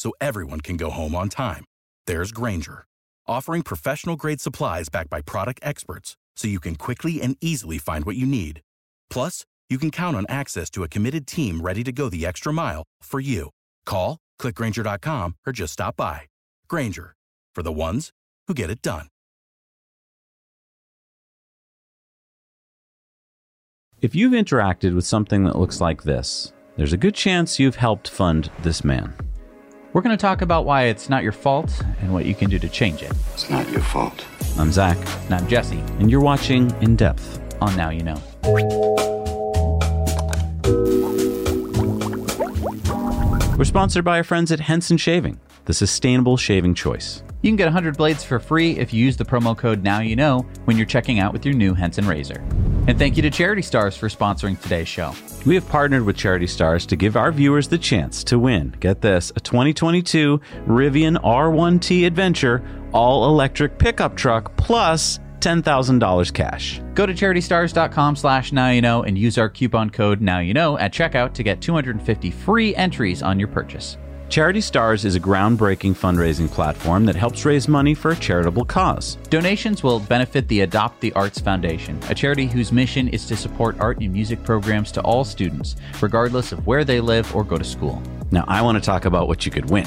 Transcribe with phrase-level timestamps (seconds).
[0.00, 1.64] so everyone can go home on time,
[2.06, 2.86] there's Grainger,
[3.28, 8.06] offering professional grade supplies backed by product experts so you can quickly and easily find
[8.06, 8.62] what you need.
[9.10, 12.50] Plus, you can count on access to a committed team ready to go the extra
[12.50, 13.50] mile for you.
[13.84, 16.22] Call, clickgrainger.com, or just stop by.
[16.66, 17.12] Grainger,
[17.54, 18.10] for the ones
[18.48, 19.06] who get it done.
[24.00, 28.08] If you've interacted with something that looks like this, there's a good chance you've helped
[28.08, 29.14] fund this man.
[29.92, 32.58] We're going to talk about why it's not your fault and what you can do
[32.60, 33.10] to change it.
[33.32, 34.24] It's not your fault.
[34.56, 37.40] I'm Zac, And I'm Jesse and you're watching In Depth.
[37.60, 38.20] on Now You Know.
[43.58, 47.22] We're sponsored by our friends at Henson Shaving, the sustainable shaving choice.
[47.42, 50.16] You can get 100 blades for free if you use the promo code Now You
[50.16, 52.42] Know when you're checking out with your new Henson razor.
[52.90, 55.14] And thank you to Charity Stars for sponsoring today's show.
[55.46, 59.00] We have partnered with Charity Stars to give our viewers the chance to win, get
[59.00, 66.82] this, a 2022 Rivian R1T Adventure all electric pickup truck plus $10,000 cash.
[66.94, 70.76] Go to charitystars.com slash now you know and use our coupon code now you know
[70.76, 73.98] at checkout to get 250 free entries on your purchase.
[74.30, 79.16] Charity Stars is a groundbreaking fundraising platform that helps raise money for a charitable cause.
[79.28, 83.80] Donations will benefit the Adopt the Arts Foundation, a charity whose mission is to support
[83.80, 87.64] art and music programs to all students, regardless of where they live or go to
[87.64, 88.00] school.
[88.30, 89.84] Now, I want to talk about what you could win.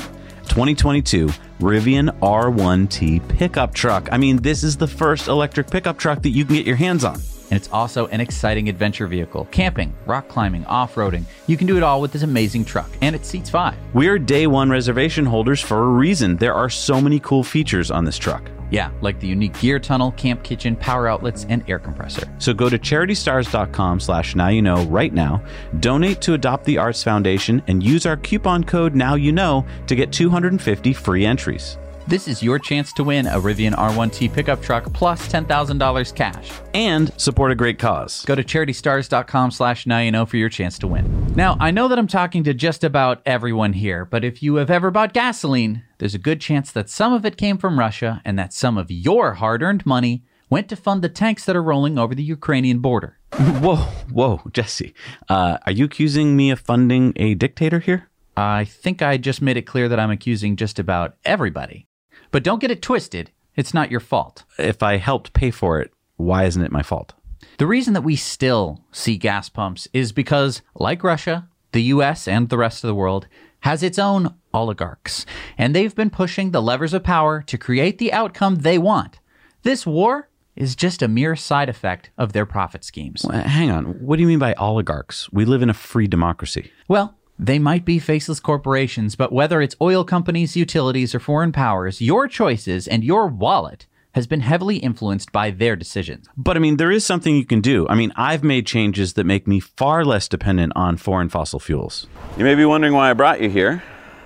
[0.49, 1.27] 2022
[1.61, 4.09] Rivian R1T pickup truck.
[4.11, 7.05] I mean, this is the first electric pickup truck that you can get your hands
[7.05, 7.21] on.
[7.53, 9.47] And it's also an exciting adventure vehicle.
[9.51, 11.23] Camping, rock climbing, off roading.
[11.45, 13.75] You can do it all with this amazing truck, and it seats five.
[13.93, 16.35] We're day one reservation holders for a reason.
[16.37, 18.49] There are so many cool features on this truck.
[18.71, 22.27] Yeah, like the unique gear tunnel, camp kitchen, power outlets, and air compressor.
[22.39, 25.43] So go to charitystars.com slash now you know right now,
[25.79, 29.93] donate to Adopt the Arts Foundation, and use our coupon code now you know to
[29.93, 31.77] get 250 free entries.
[32.05, 36.51] This is your chance to win a Rivian R1T pickup truck plus $10,000 cash.
[36.73, 38.25] And support a great cause.
[38.25, 41.33] Go to charitystars.com slash now you know for your chance to win.
[41.33, 44.69] Now, I know that I'm talking to just about everyone here, but if you have
[44.69, 48.37] ever bought gasoline, there's a good chance that some of it came from Russia and
[48.37, 51.97] that some of your hard earned money went to fund the tanks that are rolling
[51.97, 53.17] over the Ukrainian border.
[53.31, 53.77] Whoa,
[54.11, 54.93] whoa, Jesse.
[55.29, 58.09] Uh, are you accusing me of funding a dictator here?
[58.35, 61.87] I think I just made it clear that I'm accusing just about everybody.
[62.33, 64.43] But don't get it twisted, it's not your fault.
[64.57, 67.13] If I helped pay for it, why isn't it my fault?
[67.59, 72.49] The reason that we still see gas pumps is because, like Russia, the US, and
[72.49, 73.27] the rest of the world,
[73.59, 75.27] has its own oligarchs,
[75.59, 79.19] and they've been pushing the levers of power to create the outcome they want.
[79.61, 83.25] This war is just a mere side effect of their profit schemes.
[83.25, 83.85] Uh, Hang on.
[84.03, 85.31] What do you mean by oligarchs?
[85.31, 86.71] We live in a free democracy.
[86.87, 92.01] Well, they might be faceless corporations, but whether it's oil companies, utilities, or foreign powers,
[92.01, 96.27] your choices and your wallet has been heavily influenced by their decisions.
[96.37, 97.87] But I mean, there is something you can do.
[97.89, 102.07] I mean, I've made changes that make me far less dependent on foreign fossil fuels.
[102.37, 103.83] You may be wondering why I brought you here.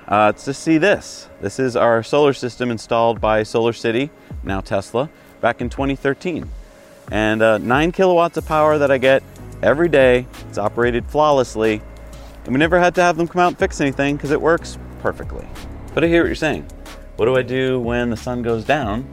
[0.07, 1.29] Uh, it's to see this.
[1.41, 4.09] This is our solar system installed by Solar City,
[4.44, 5.09] now Tesla,
[5.41, 6.50] back in 2013.
[7.12, 9.23] And uh, nine kilowatts of power that I get
[9.62, 10.25] every day.
[10.50, 11.81] It's operated flawlessly.
[12.47, 14.78] And we never had to have them come out and fix anything because it works
[15.00, 15.46] perfectly.
[15.94, 16.66] But I hear what you're saying.
[17.18, 19.06] What do I do when the sun goes down?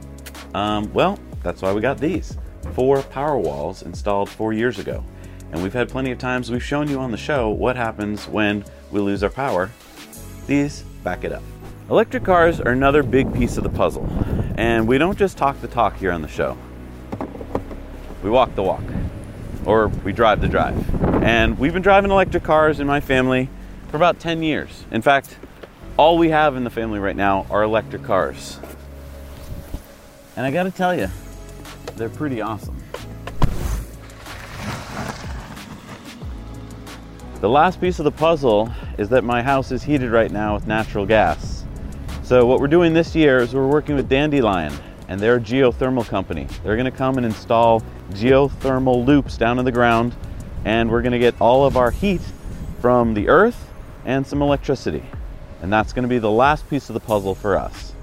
[0.53, 2.37] Um, well, that's why we got these
[2.75, 5.03] four power walls installed four years ago.
[5.51, 8.63] And we've had plenty of times we've shown you on the show what happens when
[8.89, 9.69] we lose our power.
[10.47, 11.43] These back it up.
[11.89, 14.07] Electric cars are another big piece of the puzzle.
[14.55, 16.57] And we don't just talk the talk here on the show,
[18.23, 18.83] we walk the walk,
[19.65, 21.03] or we drive the drive.
[21.23, 23.49] And we've been driving electric cars in my family
[23.89, 24.85] for about 10 years.
[24.91, 25.37] In fact,
[25.97, 28.59] all we have in the family right now are electric cars.
[30.35, 31.09] And I gotta tell you,
[31.95, 32.81] they're pretty awesome.
[37.41, 40.67] The last piece of the puzzle is that my house is heated right now with
[40.67, 41.63] natural gas.
[42.23, 44.73] So what we're doing this year is we're working with Dandelion
[45.07, 46.47] and they're a geothermal company.
[46.63, 47.81] They're going to come and install
[48.11, 50.15] geothermal loops down in the ground,
[50.63, 52.21] and we're going to get all of our heat
[52.79, 53.71] from the earth
[54.05, 55.03] and some electricity.
[55.61, 57.93] And that's going to be the last piece of the puzzle for us.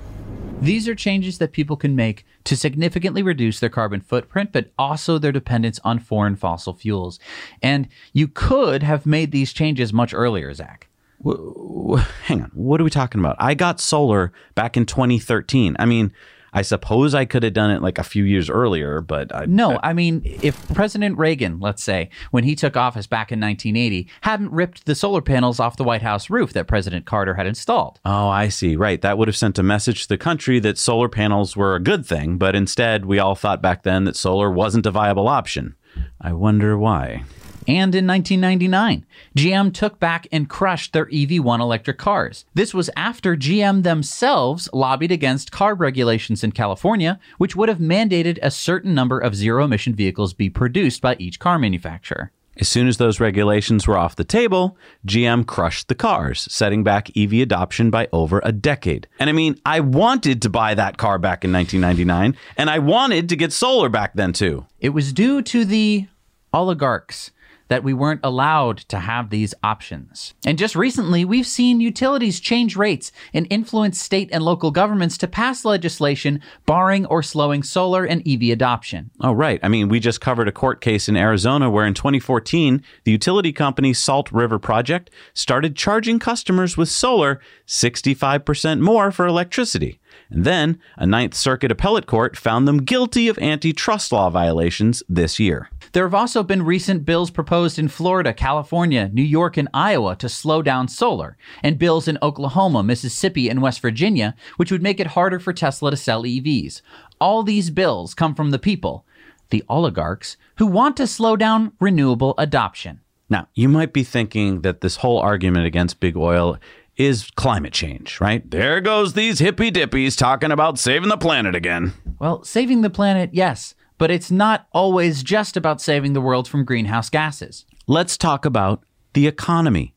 [0.60, 5.19] These are changes that people can make to significantly reduce their carbon footprint, but also
[5.19, 7.19] their dependence on foreign fossil fuels.
[7.62, 10.88] And you could have made these changes much earlier, Zac.
[11.25, 12.50] W- w- hang on.
[12.55, 13.37] What are we talking about?
[13.38, 15.76] I got solar back in 2013.
[15.78, 16.12] I mean,
[16.52, 19.81] I suppose I could have done it like a few years earlier, but I, no,
[19.82, 24.52] I mean, if President Reagan, let's say, when he took office back in 1980, hadn't
[24.52, 28.00] ripped the solar panels off the White House roof that President Carter had installed.
[28.04, 28.76] Oh, I see.
[28.76, 29.00] Right.
[29.00, 32.04] That would have sent a message to the country that solar panels were a good
[32.04, 35.75] thing, but instead we all thought back then that solar wasn't a viable option.
[36.20, 37.25] I wonder why.
[37.69, 39.06] And in 1999,
[39.37, 42.44] GM took back and crushed their EV1 electric cars.
[42.55, 48.38] This was after GM themselves lobbied against CARB regulations in California, which would have mandated
[48.43, 52.32] a certain number of zero emission vehicles be produced by each car manufacturer.
[52.59, 54.76] As soon as those regulations were off the table,
[55.06, 59.08] GM crushed the cars, setting back EV adoption by over a decade.
[59.19, 63.31] And I mean, I wanted to buy that car back in 1999, and I wanted
[63.31, 64.67] to get solar back then too.
[64.81, 66.08] It was due to the
[66.53, 67.31] oligarchs
[67.72, 70.34] that we weren't allowed to have these options.
[70.44, 75.26] And just recently, we've seen utilities change rates and influence state and local governments to
[75.26, 79.10] pass legislation barring or slowing solar and EV adoption.
[79.22, 79.58] Oh, right.
[79.62, 83.54] I mean, we just covered a court case in Arizona where in 2014, the utility
[83.54, 89.98] company Salt River Project started charging customers with solar 65% more for electricity.
[90.32, 95.38] And then a Ninth Circuit appellate court found them guilty of antitrust law violations this
[95.38, 95.69] year.
[95.93, 100.31] There have also been recent bills proposed in Florida, California, New York, and Iowa to
[100.31, 105.08] slow down solar, and bills in Oklahoma, Mississippi, and West Virginia, which would make it
[105.08, 106.81] harder for Tesla to sell EVs.
[107.20, 109.05] All these bills come from the people,
[109.50, 113.00] the oligarchs, who want to slow down renewable adoption.
[113.29, 116.58] Now, you might be thinking that this whole argument against big oil
[117.04, 118.49] is climate change, right?
[118.50, 121.93] There goes these hippy dippies talking about saving the planet again.
[122.19, 126.64] Well, saving the planet, yes, but it's not always just about saving the world from
[126.64, 127.64] greenhouse gases.
[127.87, 129.94] Let's talk about the economy.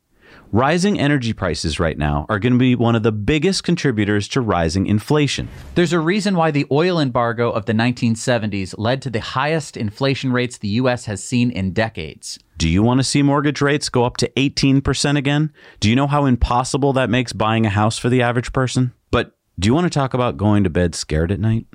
[0.55, 4.39] Rising energy prices right now are going to be one of the biggest contributors to
[4.39, 5.49] rising inflation.
[5.75, 10.31] There's a reason why the oil embargo of the 1970s led to the highest inflation
[10.31, 12.39] rates the US has seen in decades.
[12.57, 15.51] Do you want to see mortgage rates go up to 18% again?
[15.81, 18.93] Do you know how impossible that makes buying a house for the average person?
[19.11, 21.67] But do you want to talk about going to bed scared at night?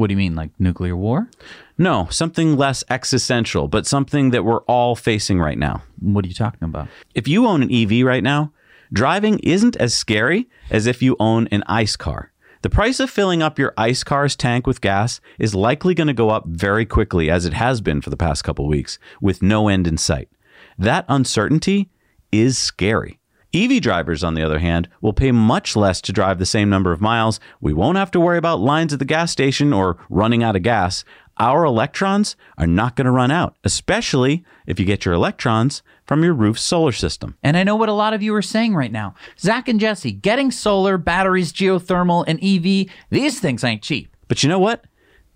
[0.00, 1.28] What do you mean, like nuclear war?
[1.76, 5.82] No, something less existential, but something that we're all facing right now.
[6.00, 6.88] What are you talking about?
[7.14, 8.50] If you own an EV right now,
[8.90, 12.32] driving isn't as scary as if you own an ICE car.
[12.62, 16.14] The price of filling up your ICE car's tank with gas is likely going to
[16.14, 19.68] go up very quickly, as it has been for the past couple weeks, with no
[19.68, 20.30] end in sight.
[20.78, 21.90] That uncertainty
[22.32, 23.19] is scary.
[23.52, 26.92] EV drivers, on the other hand, will pay much less to drive the same number
[26.92, 27.40] of miles.
[27.60, 30.62] We won't have to worry about lines at the gas station or running out of
[30.62, 31.04] gas.
[31.38, 36.22] Our electrons are not going to run out, especially if you get your electrons from
[36.22, 37.36] your roof's solar system.
[37.42, 39.14] And I know what a lot of you are saying right now.
[39.38, 44.14] Zac and Jesse, getting solar, batteries, geothermal, and EV, these things ain't cheap.
[44.28, 44.84] But you know what?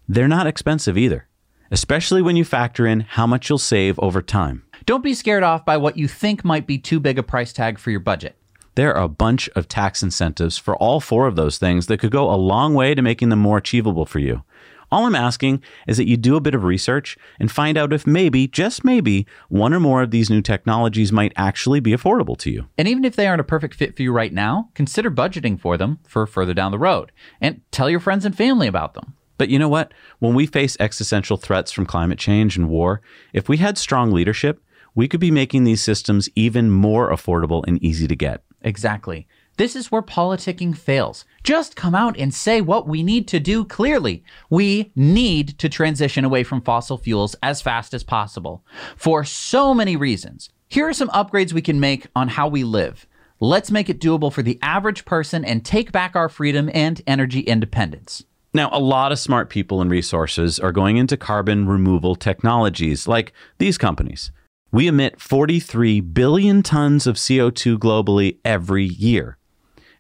[0.07, 1.27] They're not expensive either,
[1.75, 4.63] especially when you factor in how much you'll save over time.
[4.87, 7.81] Don't be scared off by what you think might be too big a price tag
[7.81, 8.37] for your budget.
[8.77, 12.13] There are a bunch of tax incentives for all four of those things that could
[12.13, 14.45] go a long way to making them more achievable for you.
[14.93, 18.07] All I'm asking is that you do a bit of research and find out if
[18.07, 22.53] maybe, just maybe, one or more of these new technologies might actually be affordable to
[22.53, 22.69] you.
[22.79, 25.77] And even if they aren't a perfect fit for you right now, consider budgeting for
[25.77, 29.15] them for further down the road and tell your friends and family about them.
[29.37, 29.93] But you know what?
[30.19, 33.01] When we face existential threats from climate change and war,
[33.33, 34.63] if we had strong leadership,
[34.95, 38.45] we could be making these systems even more affordable and easy to get.
[38.63, 39.27] Exactly.
[39.57, 41.25] This is where politicking fails.
[41.45, 44.25] Just come out and say what we need to do clearly.
[44.51, 48.65] We need to transition away from fossil fuels as fast as possible
[48.97, 50.51] for so many reasons.
[50.69, 53.07] Here are some upgrades we can make on how we live.
[53.39, 57.41] Let's make it doable for the average person and take back our freedom and energy
[57.41, 58.25] independence.
[58.57, 63.33] Now, a lot of smart people and resources are going into carbon removal technologies like
[63.59, 64.31] these companies.
[64.71, 69.39] We emit 43 billion tons of CO2 globally every year.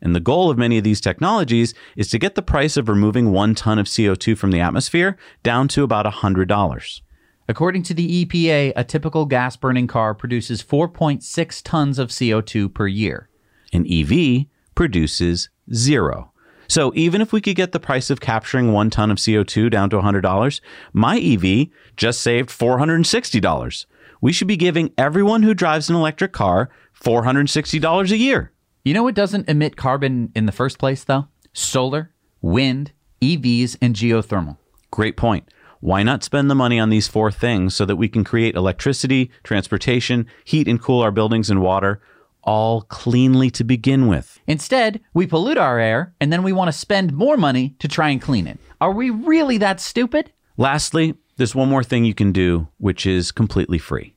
[0.00, 3.32] And the goal of many of these technologies is to get the price of removing
[3.32, 7.00] one ton of CO2 from the atmosphere down to about $100.
[7.48, 12.86] According to the EPA, a typical gas burning car produces 4.6 tons of CO2 per
[12.86, 13.28] year.
[13.72, 14.46] An EV
[14.76, 16.33] produces zero.
[16.74, 19.90] So even if we could get the price of capturing one ton of CO2 down
[19.90, 20.60] to $100,
[20.92, 23.86] my EV just saved $460.
[24.20, 28.50] We should be giving everyone who drives an electric car $460 a year.
[28.84, 31.28] You know what doesn't emit carbon in the first place, though?
[31.52, 32.10] Solar,
[32.42, 32.90] wind,
[33.22, 34.56] EVs, and geothermal.
[34.90, 35.48] Great point.
[35.78, 39.30] Why not spend the money on these four things so that we can create electricity,
[39.44, 42.02] transportation, heat and cool our buildings and water,
[42.44, 44.40] all cleanly to begin with?
[44.46, 48.10] Instead, we pollute our air and then we want to spend more money to try
[48.10, 48.58] and clean it.
[48.80, 50.32] Are we really that stupid?
[50.56, 54.14] Lastly, there's one more thing you can do, which is completely free.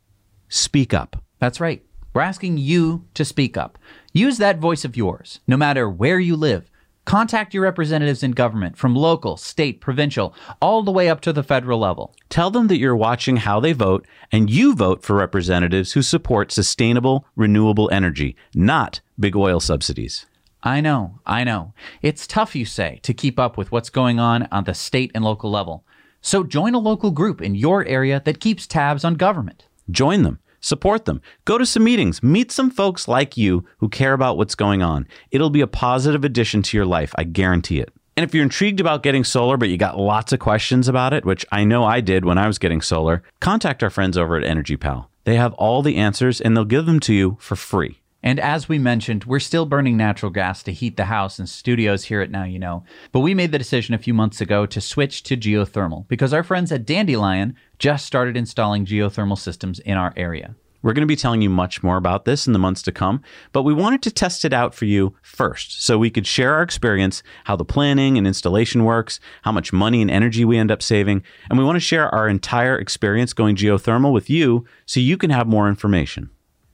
[0.50, 1.24] Speak up.
[1.40, 1.84] That's right.
[2.14, 3.78] We're asking you to speak up.
[4.14, 6.70] Use that voice of yours, no matter where you live.
[7.08, 11.42] Contact your representatives in government from local, state, provincial, all the way up to the
[11.42, 12.14] federal level.
[12.28, 16.52] Tell them that you're watching how they vote and you vote for representatives who support
[16.52, 20.26] sustainable, renewable energy, not big oil subsidies.
[20.64, 21.74] I know, I know.
[22.02, 25.24] It's tough, you say, to keep up with what's going on on the state and
[25.24, 25.86] local level.
[26.20, 29.66] So join a local group in your area that keeps tabs on government.
[29.90, 30.40] Join them.
[30.62, 31.22] Support them.
[31.46, 32.22] Go to some meetings.
[32.24, 35.08] Meet some folks like you who care about what's going on.
[35.32, 37.14] It'll be a positive addition to your life.
[37.18, 37.94] I guarantee it.
[38.16, 41.24] And if you're intrigued about getting solar, but you got lots of questions about it,
[41.24, 44.44] which I know I did when I was getting solar, contact our friends over at
[44.44, 45.12] Energy Pal.
[45.26, 48.02] They have all the answers and they'll give them to you for free.
[48.24, 52.06] And as we mentioned, we're still burning natural gas to heat the house and studios
[52.06, 52.84] here at Now You Know.
[53.12, 56.44] But we made the decision a few months ago to switch to geothermal because our
[56.44, 60.56] friends at Dandelion just started installing geothermal systems in our area.
[60.82, 63.22] We're going to be telling you much more about this in the months to come,
[63.52, 66.62] but we wanted to test it out for you first so we could share our
[66.62, 70.84] experience, how the planning and installation works, how much money and energy we end up
[70.84, 75.18] saving, and we want to share our entire experience going geothermal with you so you
[75.18, 76.30] can have more information.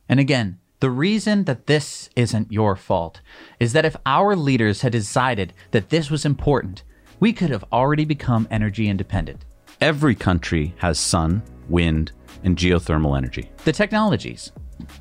[0.10, 3.22] And again, the reason that this isn't your fault
[3.58, 6.84] is that if our leaders had decided that this was important,
[7.22, 9.46] we could have already become energy independent.
[9.80, 12.12] Every country has sun, wind,
[12.44, 13.50] and geothermal energy.
[13.64, 14.52] The technologies,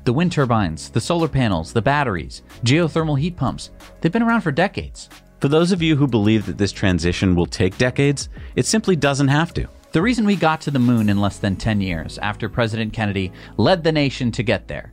[0.05, 4.53] the wind turbines, the solar panels, the batteries, geothermal heat pumps, they've been around for
[4.53, 5.09] decades.
[5.41, 9.27] For those of you who believe that this transition will take decades, it simply doesn't
[9.27, 9.67] have to.
[9.91, 13.33] The reason we got to the moon in less than 10 years after President Kennedy
[13.57, 14.92] led the nation to get there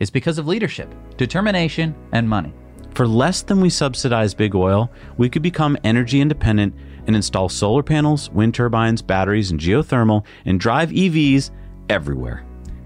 [0.00, 2.52] is because of leadership, determination, and money.
[2.94, 6.74] For less than we subsidize big oil, we could become energy independent
[7.06, 11.50] and install solar panels, wind turbines, batteries, and geothermal and drive EVs
[11.88, 12.44] everywhere.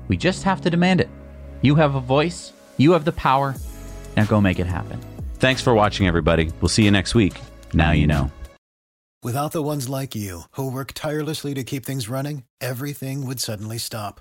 [0.08, 1.08] We just have to demand it.
[1.62, 3.54] You have a voice, you have the power.
[4.16, 5.00] Now go make it happen.
[5.38, 6.52] Thanks for watching, everybody.
[6.60, 7.40] We'll see you next week.
[7.72, 8.30] Now you know.
[9.22, 13.78] Without the ones like you, who work tirelessly to keep things running, everything would suddenly
[13.78, 14.20] stop.